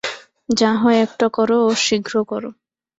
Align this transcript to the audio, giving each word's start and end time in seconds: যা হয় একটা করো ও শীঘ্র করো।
যা 0.49 0.71
হয় 0.81 0.99
একটা 1.01 1.27
করো 1.29 1.57
ও 1.67 1.69
শীঘ্র 1.85 2.13
করো। 2.23 2.49